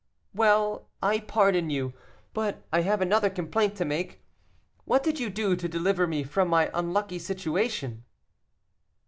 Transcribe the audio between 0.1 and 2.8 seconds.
"Well, I pardon you. But